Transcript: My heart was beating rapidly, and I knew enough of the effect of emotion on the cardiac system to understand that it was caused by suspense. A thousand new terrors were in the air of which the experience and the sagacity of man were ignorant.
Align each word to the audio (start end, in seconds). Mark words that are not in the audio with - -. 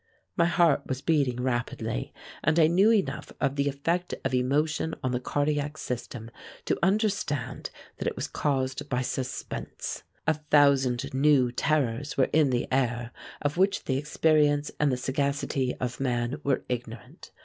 My 0.35 0.45
heart 0.47 0.87
was 0.87 0.99
beating 1.03 1.43
rapidly, 1.43 2.11
and 2.43 2.57
I 2.57 2.65
knew 2.65 2.91
enough 2.91 3.31
of 3.39 3.55
the 3.55 3.69
effect 3.69 4.15
of 4.25 4.33
emotion 4.33 4.95
on 5.03 5.11
the 5.11 5.19
cardiac 5.19 5.77
system 5.77 6.31
to 6.65 6.79
understand 6.81 7.69
that 7.97 8.07
it 8.07 8.15
was 8.15 8.27
caused 8.27 8.89
by 8.89 9.03
suspense. 9.03 10.01
A 10.25 10.33
thousand 10.33 11.13
new 11.13 11.51
terrors 11.51 12.17
were 12.17 12.31
in 12.33 12.49
the 12.49 12.67
air 12.71 13.11
of 13.43 13.57
which 13.57 13.83
the 13.83 13.97
experience 13.97 14.71
and 14.79 14.91
the 14.91 14.97
sagacity 14.97 15.75
of 15.75 15.99
man 15.99 16.41
were 16.43 16.63
ignorant. 16.67 17.29